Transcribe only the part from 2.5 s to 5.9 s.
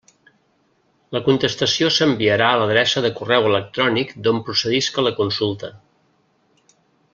a l'adreça de correu electrònic d'on procedisca la consulta.